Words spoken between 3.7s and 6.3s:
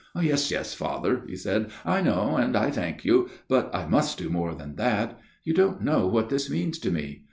I must do more than that. You don't know what